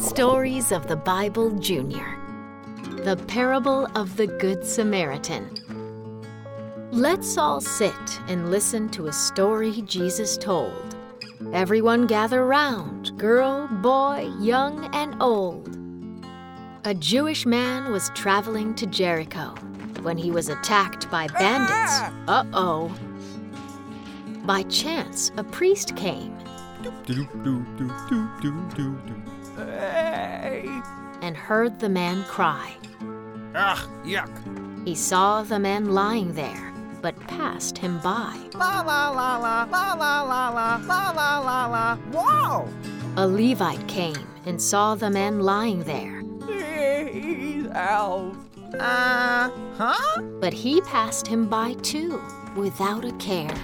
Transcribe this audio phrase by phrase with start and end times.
[0.00, 2.18] Stories of the Bible Junior
[3.04, 5.50] The Parable of the Good Samaritan.
[6.90, 7.92] Let's all sit
[8.26, 10.96] and listen to a story Jesus told.
[11.52, 15.76] Everyone gather round, girl, boy, young, and old.
[16.84, 19.54] A Jewish man was traveling to Jericho
[20.00, 22.00] when he was attacked by bandits.
[22.26, 22.94] Uh oh.
[24.46, 26.34] By chance, a priest came
[30.42, 30.82] away,
[31.20, 32.74] and heard the man cry.
[33.54, 34.30] Ugh, yuck.
[34.86, 38.36] He saw the man lying there, but passed him by.
[38.54, 42.68] La la la la, la la la la, la la la la, whoa!
[43.16, 46.22] A Levite came and saw the man lying there.
[47.08, 48.34] He's out.
[48.78, 50.22] Uh, huh?
[50.40, 52.20] But he passed him by too,
[52.56, 53.54] without a care.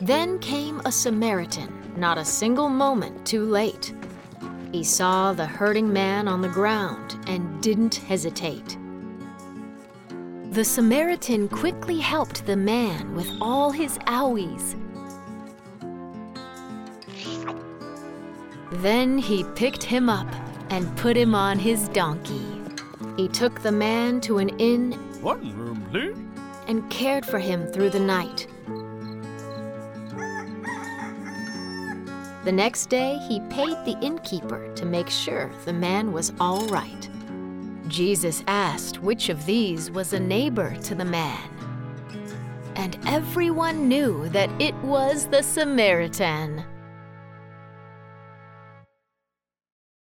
[0.00, 3.94] Then came a Samaritan, not a single moment too late.
[4.72, 8.76] He saw the hurting man on the ground and didn't hesitate.
[10.50, 14.74] The Samaritan quickly helped the man with all his owies.
[18.72, 20.28] Then he picked him up
[20.70, 22.44] and put him on his donkey.
[23.16, 26.16] He took the man to an inn One room, please.
[26.66, 28.46] and cared for him through the night.
[32.48, 37.10] The next day, he paid the innkeeper to make sure the man was all right.
[37.88, 41.46] Jesus asked which of these was a neighbor to the man.
[42.74, 46.64] And everyone knew that it was the Samaritan.